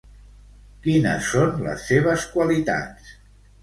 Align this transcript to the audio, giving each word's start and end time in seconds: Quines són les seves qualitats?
Quines 0.85 1.29
són 1.35 1.63
les 1.69 1.87
seves 1.93 2.29
qualitats? 2.35 3.19